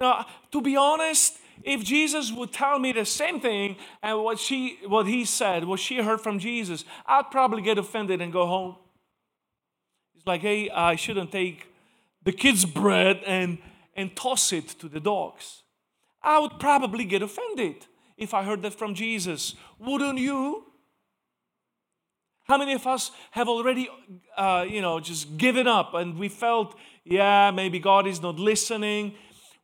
[0.00, 4.78] Now, to be honest, if Jesus would tell me the same thing and what she
[4.86, 8.76] what he said, what she heard from Jesus, I'd probably get offended and go home.
[10.14, 11.66] It's like, hey, I shouldn't take
[12.22, 13.58] the kids' bread and
[13.94, 15.62] and toss it to the dogs.
[16.22, 17.86] I would probably get offended
[18.16, 19.54] if I heard that from Jesus.
[19.78, 20.65] Wouldn't you?
[22.46, 23.88] How many of us have already,
[24.36, 29.14] uh, you know, just given up and we felt, yeah, maybe God is not listening?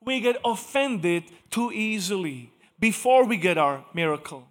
[0.05, 4.49] We get offended too easily before we get our miracle.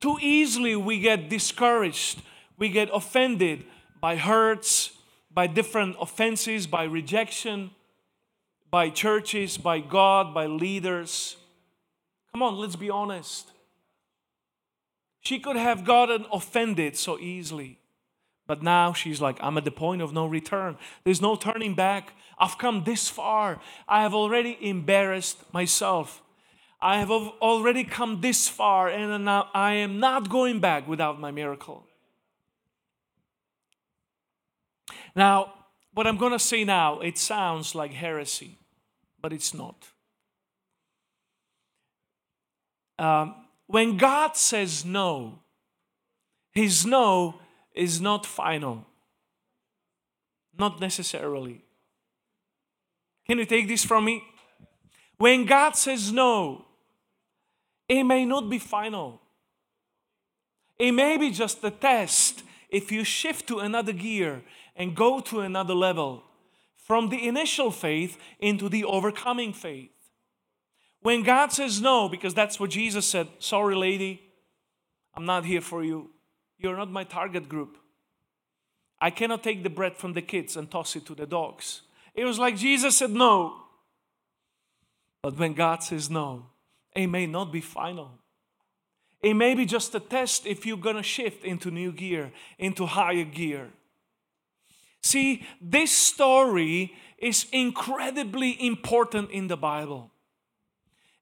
[0.00, 2.20] Too easily we get discouraged.
[2.58, 3.64] We get offended
[4.02, 4.92] by hurts,
[5.32, 7.70] by different offenses, by rejection,
[8.70, 11.36] by churches, by God, by leaders.
[12.32, 13.50] Come on, let's be honest.
[15.26, 17.80] She could have gotten offended so easily.
[18.46, 20.78] But now she's like, I'm at the point of no return.
[21.02, 22.12] There's no turning back.
[22.38, 23.60] I've come this far.
[23.88, 26.22] I have already embarrassed myself.
[26.80, 31.32] I have already come this far, and now I am not going back without my
[31.32, 31.84] miracle.
[35.16, 35.54] Now,
[35.92, 38.58] what I'm going to say now, it sounds like heresy,
[39.20, 39.88] but it's not.
[42.96, 45.40] Um, when God says no,
[46.52, 47.40] his no
[47.74, 48.86] is not final.
[50.58, 51.62] Not necessarily.
[53.26, 54.22] Can you take this from me?
[55.18, 56.64] When God says no,
[57.88, 59.20] it may not be final.
[60.78, 64.42] It may be just a test if you shift to another gear
[64.74, 66.22] and go to another level
[66.76, 69.95] from the initial faith into the overcoming faith.
[71.06, 74.20] When God says no, because that's what Jesus said, sorry, lady,
[75.14, 76.10] I'm not here for you.
[76.58, 77.78] You're not my target group.
[79.00, 81.82] I cannot take the bread from the kids and toss it to the dogs.
[82.12, 83.54] It was like Jesus said no.
[85.22, 86.46] But when God says no,
[86.92, 88.10] it may not be final.
[89.22, 92.84] It may be just a test if you're going to shift into new gear, into
[92.84, 93.68] higher gear.
[95.04, 100.10] See, this story is incredibly important in the Bible.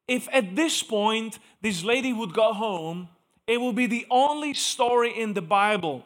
[0.06, 3.08] If at this point this lady would go home,
[3.46, 6.04] it would be the only story in the Bible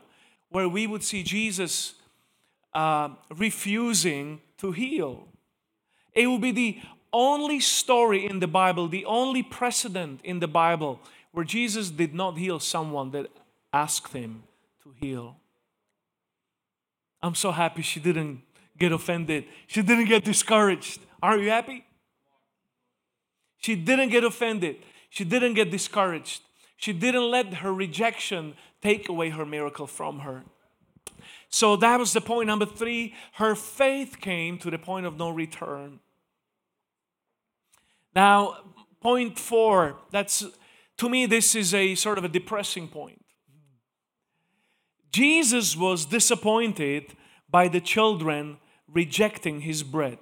[0.50, 1.94] where we would see Jesus
[2.74, 5.28] uh, refusing to heal.
[6.12, 6.80] It would be the
[7.12, 11.00] only story in the Bible, the only precedent in the Bible
[11.32, 13.26] where Jesus did not heal someone that
[13.72, 14.42] asked him
[14.82, 15.37] to heal.
[17.22, 18.42] I'm so happy she didn't
[18.78, 19.44] get offended.
[19.66, 21.00] She didn't get discouraged.
[21.22, 21.84] Are you happy?
[23.58, 24.76] She didn't get offended.
[25.10, 26.42] She didn't get discouraged.
[26.76, 30.44] She didn't let her rejection take away her miracle from her.
[31.48, 33.14] So that was the point number three.
[33.34, 36.00] Her faith came to the point of no return.
[38.14, 38.58] Now,
[39.00, 40.44] point four, that's
[40.98, 43.24] to me, this is a sort of a depressing point.
[45.12, 47.14] Jesus was disappointed
[47.48, 50.18] by the children rejecting his bread.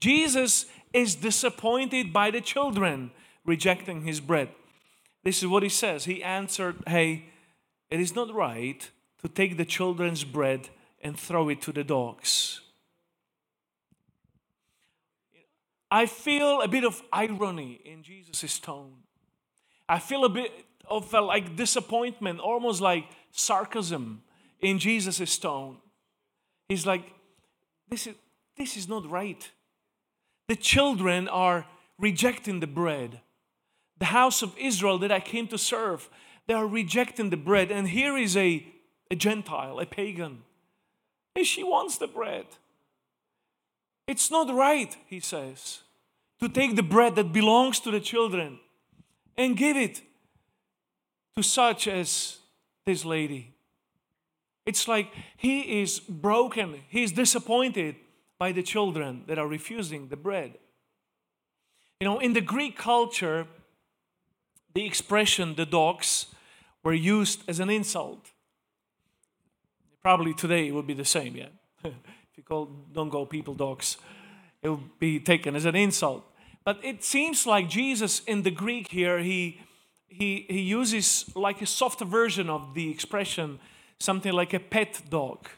[0.00, 3.10] Jesus is disappointed by the children
[3.44, 4.48] rejecting his bread.
[5.24, 6.04] This is what he says.
[6.04, 7.26] He answered, Hey,
[7.90, 10.68] it is not right to take the children's bread
[11.00, 12.60] and throw it to the dogs.
[15.90, 18.94] I feel a bit of irony in Jesus' tone.
[19.88, 20.50] I feel a bit
[20.88, 24.22] of uh, like disappointment, almost like sarcasm
[24.60, 25.76] in Jesus' tone.
[26.68, 27.12] He's like,
[27.88, 28.14] this is,
[28.56, 29.50] this is not right.
[30.52, 31.64] The children are
[31.98, 33.20] rejecting the bread.
[33.96, 36.10] The house of Israel that I came to serve,
[36.46, 37.70] they are rejecting the bread.
[37.70, 38.66] And here is a,
[39.10, 40.42] a Gentile, a pagan.
[41.34, 42.44] And she wants the bread.
[44.06, 45.84] It's not right, he says,
[46.38, 48.60] to take the bread that belongs to the children
[49.38, 50.02] and give it
[51.34, 52.40] to such as
[52.84, 53.54] this lady.
[54.66, 57.96] It's like he is broken, he's disappointed
[58.42, 60.58] by the children that are refusing the bread.
[62.00, 63.46] You know, in the Greek culture,
[64.74, 66.26] the expression the dogs
[66.82, 68.32] were used as an insult.
[70.02, 71.52] Probably today it would be the same, yeah.
[71.84, 73.96] if you call don't go people dogs,
[74.60, 76.24] it would be taken as an insult.
[76.64, 79.60] But it seems like Jesus in the Greek here, he
[80.08, 83.60] he, he uses like a softer version of the expression,
[84.00, 85.48] something like a pet dog.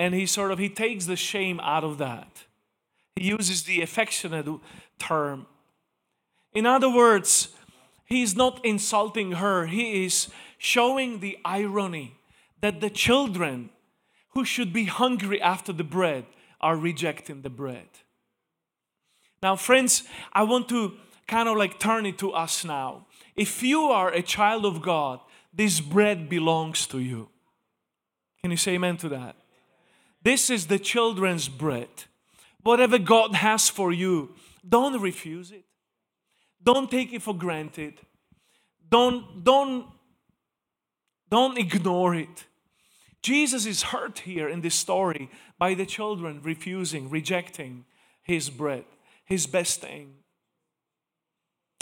[0.00, 2.44] And he sort of he takes the shame out of that.
[3.16, 4.48] He uses the affectionate
[4.98, 5.44] term.
[6.54, 7.50] In other words,
[8.06, 12.16] he's not insulting her, he is showing the irony
[12.62, 13.68] that the children
[14.30, 16.24] who should be hungry after the bread
[16.62, 17.88] are rejecting the bread.
[19.42, 20.94] Now, friends, I want to
[21.26, 23.06] kind of like turn it to us now.
[23.36, 25.20] If you are a child of God,
[25.52, 27.28] this bread belongs to you.
[28.40, 29.36] Can you say amen to that?
[30.22, 31.88] This is the children's bread.
[32.62, 34.34] Whatever God has for you,
[34.68, 35.64] don't refuse it.
[36.62, 37.94] Don't take it for granted.
[38.90, 39.86] Don't, don't,
[41.30, 42.44] don't ignore it.
[43.22, 47.84] Jesus is hurt here in this story by the children refusing, rejecting
[48.22, 48.84] his bread,
[49.24, 50.14] his best thing.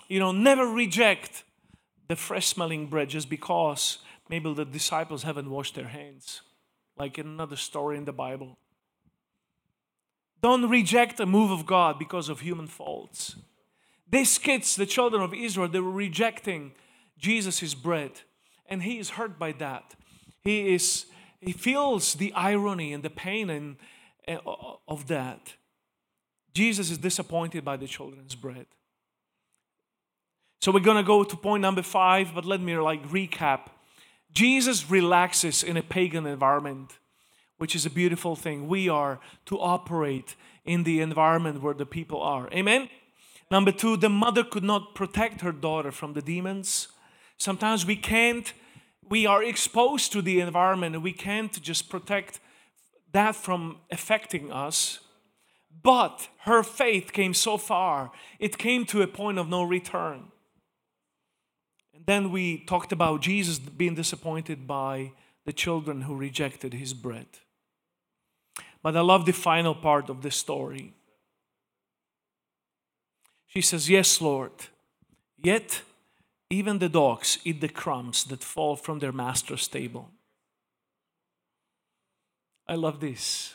[0.09, 1.45] You know, never reject
[2.09, 6.43] the fresh smelling bread just because maybe the disciples haven't washed their hands,
[6.99, 8.59] like in another story in the Bible.
[10.43, 13.37] Don't reject a move of God because of human faults.
[14.11, 16.73] These kids, the children of Israel, they were rejecting
[17.19, 18.13] Jesus bread,
[18.67, 19.95] and he is hurt by that.
[20.41, 21.07] He is
[21.41, 23.77] he feels the irony and the pain and,
[24.27, 25.55] and eh, of that.
[26.53, 28.67] Jesus is disappointed by the children's bread.
[30.61, 33.69] So we're going to go to point number 5, but let me like recap.
[34.33, 36.99] Jesus relaxes in a pagan environment,
[37.57, 38.69] which is a beautiful thing.
[38.69, 42.49] We are to operate in the environment where the people are.
[42.53, 42.89] Amen.
[43.51, 46.89] Number 2, the mother could not protect her daughter from the demons.
[47.39, 48.53] Sometimes we can't
[49.09, 52.41] we are exposed to the environment and we can't just protect
[53.13, 55.01] that from affecting us.
[55.83, 60.33] But her faith came so far, it came to a point of no return.
[62.09, 65.13] Then we talked about Jesus being disappointed by
[65.45, 67.27] the children who rejected his bread.
[68.83, 70.95] But I love the final part of the story.
[73.47, 74.53] She says, Yes, Lord,
[75.37, 75.83] yet
[76.49, 80.09] even the dogs eat the crumbs that fall from their master's table.
[82.67, 83.55] I love this.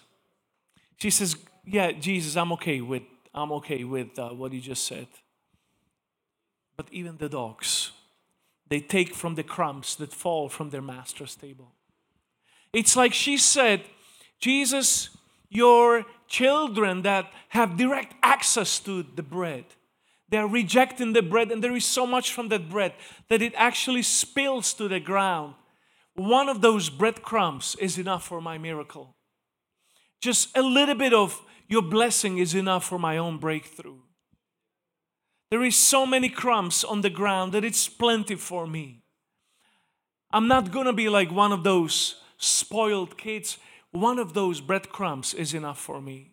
[0.97, 5.07] She says, "Yeah, Jesus, I'm okay with I'm okay with uh, what you just said.
[6.77, 7.91] But even the dogs,
[8.73, 11.75] they take from the crumbs that fall from their master's table.
[12.73, 13.83] It's like she said,
[14.39, 15.11] Jesus,
[15.47, 19.65] your children that have direct access to the bread,
[20.27, 22.93] they're rejecting the bread, and there is so much from that bread
[23.29, 25.53] that it actually spills to the ground.
[26.15, 29.15] One of those breadcrumbs is enough for my miracle.
[30.19, 33.99] Just a little bit of your blessing is enough for my own breakthrough.
[35.53, 39.03] There is so many crumbs on the ground that it's plenty for me.
[40.31, 43.59] I'm not going to be like one of those spoiled kids.
[43.91, 46.31] One of those breadcrumbs is enough for me.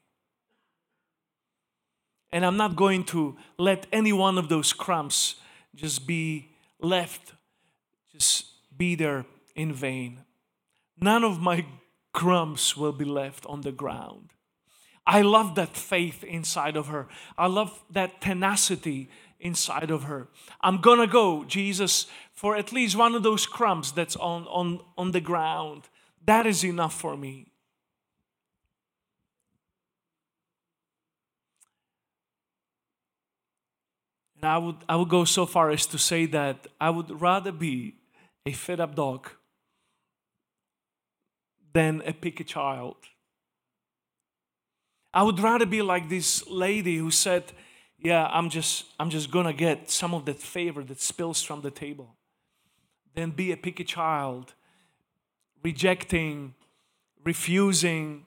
[2.33, 5.35] And I'm not going to let any one of those crumbs
[5.75, 6.49] just be
[6.81, 7.35] left,
[8.11, 10.25] just be there in vain.
[10.99, 11.67] None of my
[12.15, 14.31] crumbs will be left on the ground.
[15.11, 17.09] I love that faith inside of her.
[17.37, 20.29] I love that tenacity inside of her.
[20.61, 25.11] I'm gonna go, Jesus, for at least one of those crumbs that's on, on, on
[25.11, 25.89] the ground.
[26.25, 27.51] That is enough for me.
[34.37, 37.51] And I would, I would go so far as to say that I would rather
[37.51, 37.97] be
[38.47, 39.29] a fed up dog
[41.73, 42.95] than a picky child.
[45.13, 47.45] I would rather be like this lady who said,
[47.99, 51.71] Yeah, I'm just, I'm just gonna get some of that favor that spills from the
[51.71, 52.15] table,
[53.15, 54.55] than be a picky child,
[55.63, 56.55] rejecting,
[57.25, 58.27] refusing,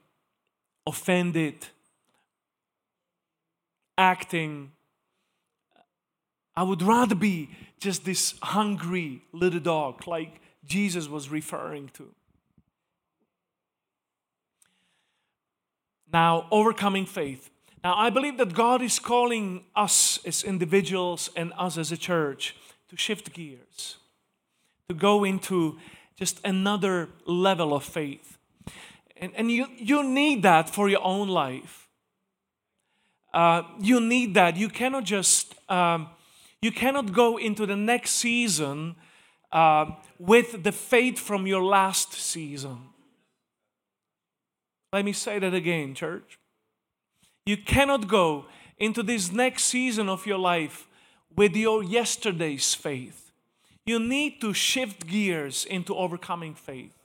[0.86, 1.67] offended,
[3.97, 4.71] acting
[6.55, 12.13] I would rather be just this hungry little dog like Jesus was referring to.
[16.14, 17.49] Now, overcoming faith.
[17.84, 22.55] Now, I believe that God is calling us as individuals and us as a church
[22.89, 23.97] to shift gears,
[24.88, 25.80] to go into
[26.16, 28.38] just another level of faith.
[29.18, 31.89] And, and you, you need that for your own life.
[33.34, 34.55] Uh, you need that.
[34.55, 35.55] You cannot just.
[35.70, 36.09] Um,
[36.61, 38.95] you cannot go into the next season
[39.51, 39.86] uh,
[40.18, 42.92] with the faith from your last season.
[44.93, 46.39] Let me say that again, church.
[47.45, 48.45] You cannot go
[48.77, 50.87] into this next season of your life
[51.35, 53.31] with your yesterday's faith.
[53.85, 56.95] You need to shift gears into overcoming faith.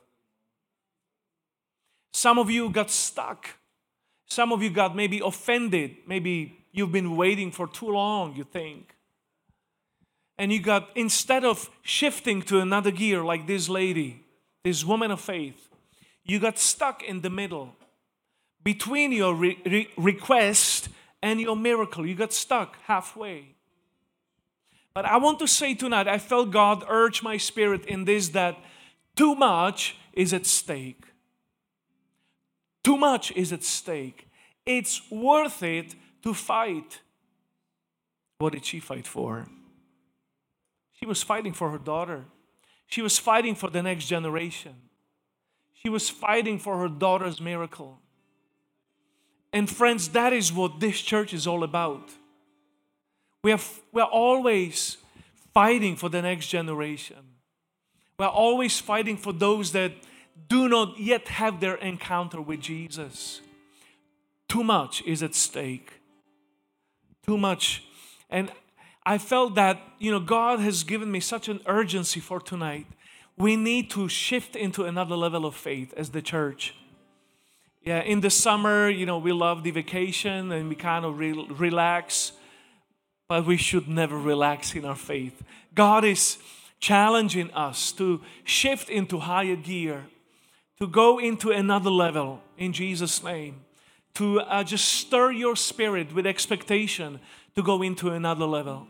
[2.12, 3.48] Some of you got stuck.
[4.26, 5.96] Some of you got maybe offended.
[6.06, 8.94] Maybe you've been waiting for too long, you think
[10.38, 14.24] and you got instead of shifting to another gear like this lady
[14.64, 15.68] this woman of faith
[16.24, 17.74] you got stuck in the middle
[18.62, 20.88] between your re- re- request
[21.22, 23.54] and your miracle you got stuck halfway
[24.94, 28.56] but i want to say tonight i felt god urge my spirit in this that
[29.16, 31.04] too much is at stake
[32.84, 34.28] too much is at stake
[34.64, 37.00] it's worth it to fight
[38.38, 39.48] what did she fight for
[40.98, 42.24] she was fighting for her daughter.
[42.86, 44.74] She was fighting for the next generation.
[45.72, 48.00] She was fighting for her daughter's miracle.
[49.52, 52.10] And friends, that is what this church is all about.
[53.42, 53.60] We are,
[53.92, 54.98] we are always
[55.54, 57.16] fighting for the next generation.
[58.18, 59.92] We are always fighting for those that
[60.48, 63.40] do not yet have their encounter with Jesus.
[64.48, 65.92] Too much is at stake.
[67.24, 67.84] Too much.
[68.30, 68.50] And
[69.04, 72.86] I felt that, you know, God has given me such an urgency for tonight.
[73.36, 76.74] We need to shift into another level of faith as the church.
[77.82, 81.46] Yeah, in the summer, you know, we love the vacation and we kind of re-
[81.50, 82.32] relax,
[83.28, 85.42] but we should never relax in our faith.
[85.74, 86.38] God is
[86.80, 90.06] challenging us to shift into higher gear,
[90.78, 93.64] to go into another level in Jesus' name,
[94.14, 97.20] to uh, just stir your spirit with expectation
[97.54, 98.86] to go into another level.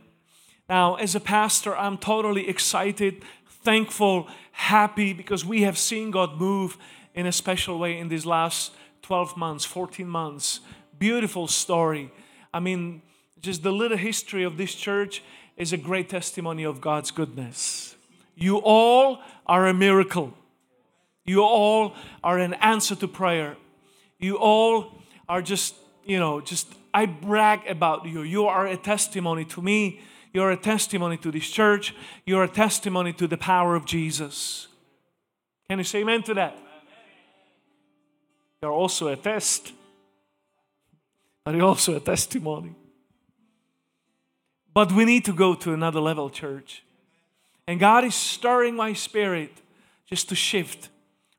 [0.68, 6.76] Now, as a pastor, I'm totally excited, thankful, happy because we have seen God move
[7.18, 8.70] in a special way in these last
[9.02, 10.60] 12 months, 14 months.
[11.00, 12.12] Beautiful story.
[12.54, 13.02] I mean,
[13.40, 15.20] just the little history of this church
[15.56, 17.96] is a great testimony of God's goodness.
[18.36, 20.32] You all are a miracle.
[21.24, 23.56] You all are an answer to prayer.
[24.20, 28.22] You all are just, you know, just, I brag about you.
[28.22, 30.02] You are a testimony to me.
[30.32, 31.96] You're a testimony to this church.
[32.24, 34.68] You're a testimony to the power of Jesus.
[35.68, 36.56] Can you say amen to that?
[38.62, 39.72] You're also a test,
[41.44, 42.74] but you're also a testimony.
[44.74, 46.82] But we need to go to another level, church.
[47.66, 49.52] And God is stirring my spirit
[50.06, 50.88] just to shift.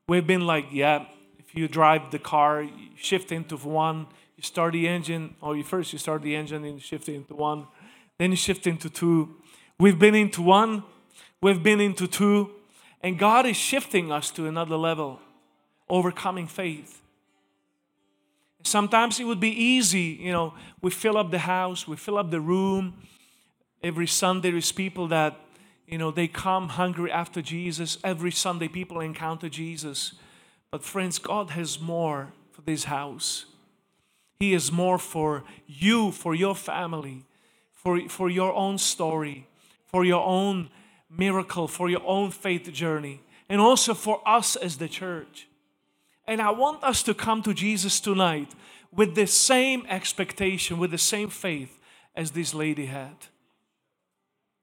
[0.08, 1.06] We've been like, yeah,
[1.38, 4.06] if you drive the car, you shift into one,
[4.36, 7.66] you start the engine, or you first you start the engine and shift into one,
[8.18, 9.36] then you shift into two.
[9.78, 10.84] We've been into one,
[11.42, 12.50] we've been into two,
[13.02, 15.20] and God is shifting us to another level,
[15.88, 16.99] overcoming faith.
[18.62, 22.30] Sometimes it would be easy, you know, we fill up the house, we fill up
[22.30, 22.94] the room,
[23.82, 25.40] Every Sunday, there's people that,
[25.86, 27.96] you know, they come hungry after Jesus.
[28.04, 30.12] Every Sunday, people encounter Jesus.
[30.70, 33.46] But, friends, God has more for this house.
[34.38, 37.24] He has more for you, for your family,
[37.72, 39.48] for, for your own story,
[39.86, 40.68] for your own
[41.08, 45.48] miracle, for your own faith journey, and also for us as the church.
[46.30, 48.52] And I want us to come to Jesus tonight
[48.92, 51.80] with the same expectation, with the same faith
[52.14, 53.16] as this lady had.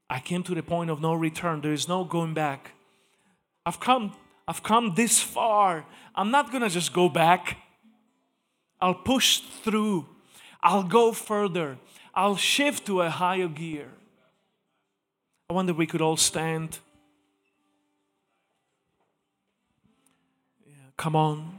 [0.09, 1.59] I came to the point of no return.
[1.59, 2.71] There is no going back.
[3.65, 4.13] I've come,
[4.47, 5.85] I've come this far.
[6.15, 7.57] I'm not gonna just go back.
[8.79, 10.05] I'll push through.
[10.63, 11.79] I'll go further.
[12.15, 13.89] I'll shift to a higher gear.
[15.49, 16.79] I wonder if we could all stand.
[20.65, 21.56] Yeah, come on.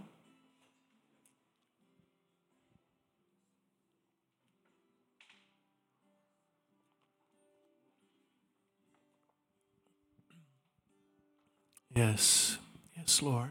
[11.99, 12.59] Yes,
[12.97, 13.51] yes, Lord.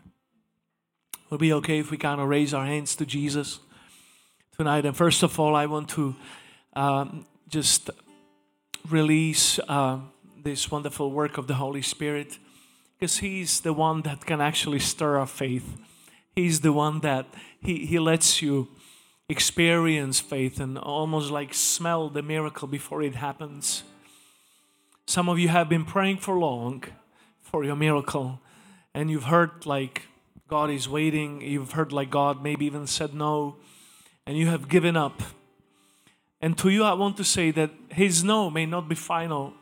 [1.29, 3.59] Would be okay if we kind of raise our hands to Jesus
[4.55, 4.85] tonight.
[4.85, 6.15] And first of all, I want to
[6.71, 7.89] um, just
[8.87, 9.99] release uh,
[10.41, 12.39] this wonderful work of the Holy Spirit
[12.97, 15.75] because He's the one that can actually stir our faith.
[16.33, 17.25] He's the one that
[17.59, 18.69] He, he lets you
[19.27, 23.83] experience faith and almost like smell the miracle before it happens.
[25.05, 26.85] Some of you have been praying for long
[27.51, 28.39] for your miracle.
[28.93, 30.03] And you've heard like
[30.47, 33.55] God is waiting, you've heard like God maybe even said no,
[34.25, 35.21] and you have given up.
[36.41, 39.53] And to you, I want to say that His no may not be final.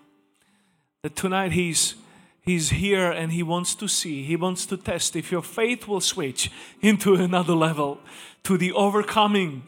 [1.01, 1.95] That tonight He's
[2.41, 6.01] He's here and He wants to see, He wants to test if your faith will
[6.01, 7.99] switch into another level,
[8.43, 9.63] to the overcoming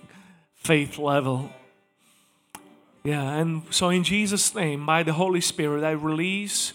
[0.54, 1.52] faith level.
[3.04, 6.74] Yeah, and so in Jesus' name, by the Holy Spirit, I release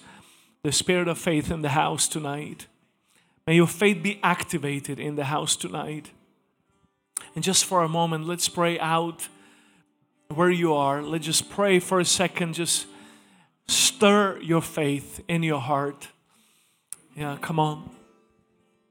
[0.62, 2.66] the spirit of faith in the house tonight.
[3.46, 6.10] May your faith be activated in the house tonight.
[7.34, 9.28] And just for a moment, let's pray out
[10.28, 11.02] where you are.
[11.02, 12.54] Let's just pray for a second.
[12.54, 12.86] Just
[13.66, 16.08] stir your faith in your heart.
[17.16, 17.90] Yeah, come on.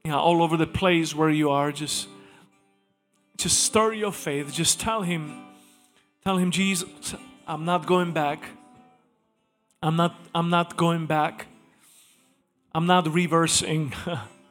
[0.04, 2.08] Yeah, all over the place where you are, just
[3.36, 4.52] just stir your faith.
[4.52, 5.42] Just tell him,
[6.22, 7.14] tell him, Jesus,
[7.46, 8.44] I'm not going back.
[9.82, 11.46] I'm not, I'm not going back.
[12.74, 13.92] I'm not reversing.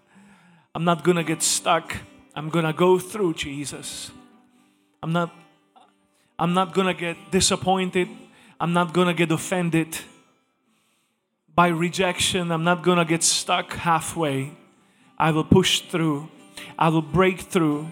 [0.75, 1.97] I'm not gonna get stuck.
[2.35, 4.11] I'm gonna go through Jesus.
[5.03, 5.33] I'm not
[6.37, 8.07] I'm not gonna get disappointed.
[8.59, 9.97] I'm not gonna get offended
[11.53, 12.51] by rejection.
[12.51, 14.51] I'm not gonna get stuck halfway.
[15.17, 16.29] I will push through.
[16.77, 17.91] I will break through.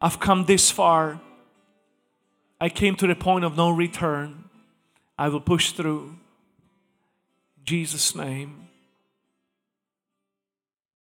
[0.00, 1.20] I've come this far.
[2.60, 4.44] I came to the point of no return.
[5.18, 6.16] I will push through.
[7.58, 8.63] In Jesus' name.